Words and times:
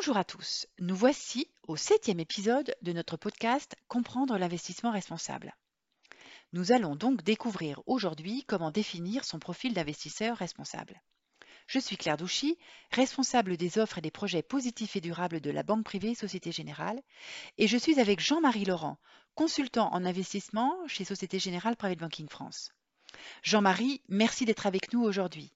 Bonjour 0.00 0.16
à 0.16 0.24
tous, 0.24 0.66
nous 0.78 0.96
voici 0.96 1.50
au 1.68 1.76
septième 1.76 2.20
épisode 2.20 2.74
de 2.80 2.94
notre 2.94 3.18
podcast 3.18 3.76
Comprendre 3.86 4.38
l'investissement 4.38 4.92
responsable. 4.92 5.54
Nous 6.54 6.72
allons 6.72 6.96
donc 6.96 7.22
découvrir 7.22 7.82
aujourd'hui 7.84 8.44
comment 8.46 8.70
définir 8.70 9.26
son 9.26 9.38
profil 9.38 9.74
d'investisseur 9.74 10.38
responsable. 10.38 11.02
Je 11.66 11.78
suis 11.78 11.98
Claire 11.98 12.16
Douchy, 12.16 12.56
responsable 12.92 13.58
des 13.58 13.76
offres 13.76 13.98
et 13.98 14.00
des 14.00 14.10
projets 14.10 14.42
positifs 14.42 14.96
et 14.96 15.02
durables 15.02 15.42
de 15.42 15.50
la 15.50 15.62
Banque 15.62 15.84
privée 15.84 16.14
Société 16.14 16.50
Générale, 16.50 17.02
et 17.58 17.68
je 17.68 17.76
suis 17.76 18.00
avec 18.00 18.20
Jean-Marie 18.20 18.64
Laurent, 18.64 18.96
consultant 19.34 19.92
en 19.92 20.06
investissement 20.06 20.78
chez 20.86 21.04
Société 21.04 21.38
Générale 21.38 21.76
Private 21.76 21.98
Banking 21.98 22.30
France. 22.30 22.72
Jean-Marie, 23.42 24.00
merci 24.08 24.46
d'être 24.46 24.66
avec 24.66 24.94
nous 24.94 25.02
aujourd'hui. 25.02 25.52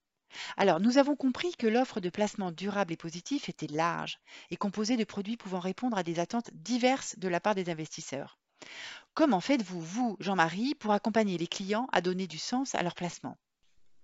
Alors, 0.56 0.80
nous 0.80 0.98
avons 0.98 1.16
compris 1.16 1.54
que 1.56 1.66
l'offre 1.66 2.00
de 2.00 2.10
placement 2.10 2.52
durable 2.52 2.92
et 2.92 2.96
positif 2.96 3.48
était 3.48 3.66
large 3.66 4.18
et 4.50 4.56
composée 4.56 4.96
de 4.96 5.04
produits 5.04 5.36
pouvant 5.36 5.60
répondre 5.60 5.96
à 5.96 6.02
des 6.02 6.18
attentes 6.18 6.50
diverses 6.52 7.18
de 7.18 7.28
la 7.28 7.40
part 7.40 7.54
des 7.54 7.70
investisseurs. 7.70 8.38
Comment 9.14 9.40
faites-vous, 9.40 9.80
vous, 9.80 10.16
Jean-Marie, 10.20 10.74
pour 10.74 10.92
accompagner 10.92 11.38
les 11.38 11.46
clients 11.46 11.88
à 11.92 12.00
donner 12.00 12.26
du 12.26 12.38
sens 12.38 12.74
à 12.74 12.82
leur 12.82 12.94
placement? 12.94 13.38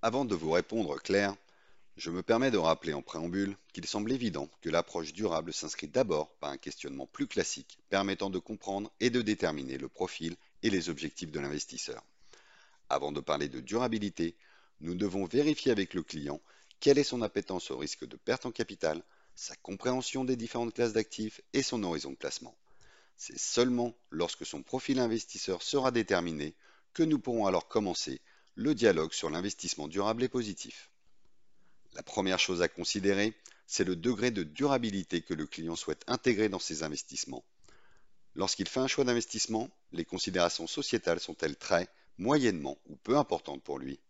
Avant 0.03 0.25
de 0.25 0.34
vous 0.34 0.51
répondre, 0.51 1.01
Claire, 1.01 1.34
je 1.97 2.11
me 2.11 2.23
permets 2.23 2.51
de 2.51 2.56
rappeler 2.56 2.95
en 2.95 3.03
préambule 3.03 3.56
qu'il 3.73 3.87
semble 3.87 4.12
évident 4.12 4.48
que 4.62 4.70
l'approche 4.70 5.12
durable 5.12 5.53
s'inscrit 5.53 5.89
d'abord 5.89 6.34
par 6.37 6.51
un 6.51 6.56
questionnement 6.56 7.06
plus 7.06 7.27
classique 7.27 7.78
permettant 7.91 8.31
de 8.31 8.39
comprendre 8.39 8.91
et 9.01 9.11
de 9.11 9.20
déterminer 9.20 9.77
le 9.77 9.89
profil 9.89 10.37
et 10.62 10.70
les 10.70 10.89
objectifs 10.89 11.31
de 11.31 11.41
l'investisseur. 11.41 12.03
Avant 12.89 13.12
de 13.12 13.20
parler 13.20 13.48
de 13.48 13.61
durabilité, 13.61 14.37
nous 14.80 14.95
devons 14.95 15.25
vérifier 15.25 15.73
avec 15.73 15.95
le 15.95 16.02
client 16.02 16.41
quelle 16.81 16.98
est 16.98 17.05
son 17.05 17.23
appétence 17.23 17.70
au 17.70 17.78
risque 17.78 18.06
de 18.06 18.17
perte 18.17 18.47
en 18.47 18.50
capital, 18.50 19.03
sa 19.34 19.55
compréhension 19.56 20.25
des 20.25 20.37
différentes 20.37 20.75
classes 20.75 20.95
d'actifs 20.95 21.41
et 21.53 21.62
son 21.62 21.83
horizon 21.83 22.11
de 22.11 22.17
placement. 22.17 22.56
C'est 23.17 23.39
seulement 23.39 23.95
lorsque 24.11 24.47
son 24.47 24.62
profil 24.62 24.98
investisseur 24.98 25.62
sera 25.62 25.91
déterminé 25.91 26.55
que 26.95 27.03
nous 27.03 27.19
pourrons 27.19 27.47
alors 27.47 27.69
commencer 27.69 28.20
le 28.55 28.75
dialogue 28.75 29.12
sur 29.12 29.31
l'investissement 29.31 29.89
durable 29.89 30.22
et 30.22 30.28
positif. 30.28 30.91
La 31.92 32.03
première 32.03 32.39
chose 32.39 32.62
à 32.62 32.69
considérer, 32.69 33.34
c'est 33.67 33.84
le 33.84 33.97
degré 33.97 34.31
de 34.31 34.42
durabilité 34.42 35.20
que 35.20 35.34
le 35.34 35.47
client 35.47 35.77
souhaite 35.77 36.03
intégrer 36.06 36.48
dans 36.48 36.59
ses 36.59 36.83
investissements. 36.83 37.44
Lorsqu'il 38.34 38.69
fait 38.69 38.81
un 38.81 38.87
choix 38.87 39.05
d'investissement, 39.05 39.69
les 39.92 40.05
considérations 40.05 40.67
sociétales 40.67 41.20
sont-elles 41.20 41.56
très, 41.56 41.89
moyennement 42.17 42.78
ou 42.87 42.97
peu 42.97 43.17
importantes 43.17 43.62
pour 43.62 43.78
lui? 43.78 44.00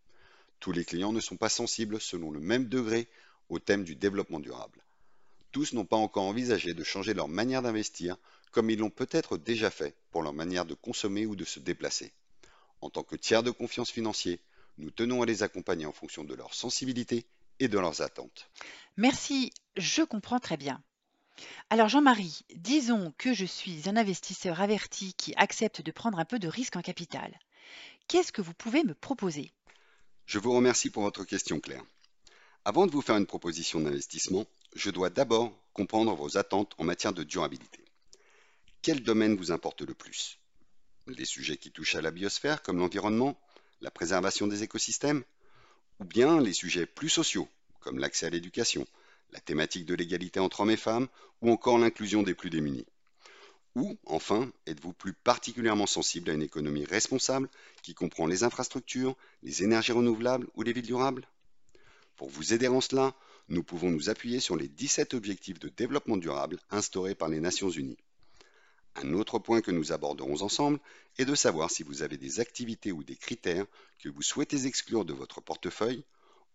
Tous 0.61 0.73
les 0.73 0.85
clients 0.85 1.13
ne 1.13 1.21
sont 1.21 1.37
pas 1.37 1.49
sensibles 1.49 2.01
selon 2.01 2.31
le 2.31 2.41
même 2.41 2.67
degré 2.67 3.09
au 3.49 3.59
thème 3.59 3.83
du 3.83 3.97
développement 3.97 4.41
durable. 4.41 4.85
Tous 5.53 5.73
n'ont 5.73 5.87
pas 5.87 5.97
encore 5.97 6.25
envisagé 6.25 6.75
de 6.75 6.85
changer 6.85 7.15
leur 7.15 7.29
manière 7.29 7.63
d'investir 7.63 8.17
comme 8.53 8.71
ils 8.71 8.79
l'ont 8.79 8.91
peut-être 8.91 9.39
déjà 9.39 9.71
fait 9.71 9.97
pour 10.11 10.23
leur 10.23 10.33
manière 10.33 10.65
de 10.65 10.75
consommer 10.75 11.27
ou 11.27 11.35
de 11.35 11.45
se 11.45 11.61
déplacer. 11.61 12.13
En 12.81 12.91
tant 12.91 13.03
que 13.03 13.17
tiers 13.17 13.43
de 13.43 13.51
confiance 13.51 13.91
financier, 13.91 14.41
nous 14.79 14.91
tenons 14.91 15.23
à 15.23 15.27
les 15.27 15.43
accompagner 15.43 15.87
en 15.87 15.93
fonction 15.93 16.25
de 16.25 16.35
leur 16.35 16.55
sensibilité 16.55 17.27
et 17.59 17.69
de 17.69 17.79
leurs 17.79 18.03
attentes. 18.03 18.51
Merci, 18.97 19.53
je 19.77 20.03
comprends 20.03 20.41
très 20.41 20.57
bien. 20.57 20.83
Alors 21.71 21.89
Jean-Marie, 21.89 22.45
disons 22.55 23.13
que 23.19 23.33
je 23.33 23.45
suis 23.45 23.89
un 23.89 23.97
investisseur 23.97 24.61
averti 24.61 25.15
qui 25.15 25.35
accepte 25.37 25.83
de 25.83 25.91
prendre 25.91 26.19
un 26.19 26.25
peu 26.25 26.39
de 26.39 26.49
risque 26.49 26.77
en 26.77 26.83
capital. 26.83 27.39
Qu'est-ce 28.09 28.33
que 28.33 28.43
vous 28.43 28.55
pouvez 28.55 28.85
me 28.85 28.95
proposer? 28.95 29.53
Je 30.31 30.39
vous 30.39 30.53
remercie 30.53 30.91
pour 30.91 31.03
votre 31.03 31.25
question, 31.25 31.59
Claire. 31.59 31.83
Avant 32.65 32.87
de 32.87 32.93
vous 32.93 33.03
faire 33.03 33.17
une 33.17 33.27
proposition 33.27 33.81
d'investissement, 33.81 34.47
je 34.77 34.91
dois 34.91 35.11
d'abord 35.11 35.53
comprendre 35.73 36.15
vos 36.15 36.37
attentes 36.37 36.73
en 36.79 36.85
matière 36.85 37.13
de 37.13 37.25
durabilité. 37.25 37.85
Quel 38.81 39.03
domaine 39.03 39.35
vous 39.35 39.51
importe 39.51 39.81
le 39.81 39.93
plus? 39.93 40.39
Les 41.09 41.25
sujets 41.25 41.57
qui 41.57 41.73
touchent 41.73 41.97
à 41.97 42.01
la 42.01 42.13
biosphère, 42.13 42.63
comme 42.63 42.79
l'environnement, 42.79 43.37
la 43.81 43.91
préservation 43.91 44.47
des 44.47 44.63
écosystèmes, 44.63 45.25
ou 45.99 46.05
bien 46.05 46.41
les 46.41 46.53
sujets 46.53 46.87
plus 46.87 47.09
sociaux, 47.09 47.49
comme 47.81 47.99
l'accès 47.99 48.27
à 48.27 48.31
l'éducation, 48.31 48.87
la 49.33 49.41
thématique 49.41 49.85
de 49.85 49.97
l'égalité 49.97 50.39
entre 50.39 50.61
hommes 50.61 50.71
et 50.71 50.77
femmes, 50.77 51.09
ou 51.43 51.51
encore 51.51 51.77
l'inclusion 51.77 52.23
des 52.23 52.35
plus 52.35 52.51
démunis? 52.51 52.87
Ou, 53.77 53.99
enfin, 54.07 54.51
êtes-vous 54.67 54.93
plus 54.93 55.13
particulièrement 55.13 55.87
sensible 55.87 56.31
à 56.31 56.35
une 56.35 56.43
économie 56.43 56.85
responsable 56.85 57.49
qui 57.83 57.95
comprend 57.95 58.27
les 58.27 58.43
infrastructures, 58.43 59.17
les 59.43 59.63
énergies 59.63 59.93
renouvelables 59.93 60.49
ou 60.55 60.63
les 60.63 60.73
villes 60.73 60.87
durables? 60.87 61.27
Pour 62.17 62.29
vous 62.29 62.53
aider 62.53 62.69
en 62.69 62.81
cela, 62.81 63.15
nous 63.49 63.63
pouvons 63.63 63.91
nous 63.91 64.11
appuyer 64.11 64.41
sur 64.41 64.57
les 64.57 64.69
17 64.69 65.15
objectifs 65.15 65.59
de 65.59 65.69
développement 65.69 66.17
durable 66.17 66.59
instaurés 66.71 67.15
par 67.15 67.29
les 67.29 67.41
Nations 67.41 67.71
Unies. 67.71 67.99
Un 68.97 69.15
autre 69.15 69.39
point 69.39 69.61
que 69.61 69.71
nous 69.71 69.93
aborderons 69.93 70.43
ensemble 70.43 70.81
est 71.19 71.25
de 71.25 71.35
savoir 71.35 71.71
si 71.71 71.83
vous 71.83 72.03
avez 72.03 72.17
des 72.17 72.41
activités 72.41 72.93
ou 72.93 73.05
des 73.05 73.17
critères 73.17 73.67
que 74.01 74.09
vous 74.09 74.23
souhaitez 74.23 74.67
exclure 74.67 75.05
de 75.05 75.13
votre 75.13 75.41
portefeuille 75.41 76.05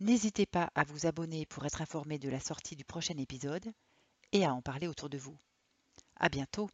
N'hésitez 0.00 0.46
pas 0.46 0.72
à 0.74 0.82
vous 0.82 1.06
abonner 1.06 1.46
pour 1.46 1.64
être 1.64 1.80
informé 1.80 2.18
de 2.18 2.28
la 2.28 2.40
sortie 2.40 2.74
du 2.74 2.84
prochain 2.84 3.16
épisode 3.18 3.72
et 4.32 4.44
à 4.44 4.54
en 4.54 4.62
parler 4.62 4.88
autour 4.88 5.08
de 5.08 5.18
vous. 5.18 5.38
À 6.16 6.28
bientôt! 6.28 6.70